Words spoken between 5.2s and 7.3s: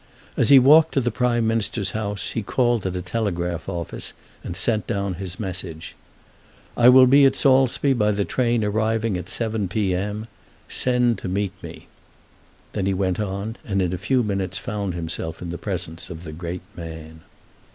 his message. "I will be